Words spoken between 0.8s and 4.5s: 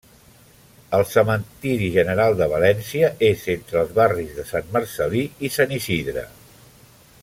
El Cementeri General de València és entre els barris de